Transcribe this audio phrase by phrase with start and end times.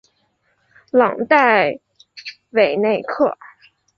[0.89, 1.79] 朗代
[2.49, 3.37] 韦内克。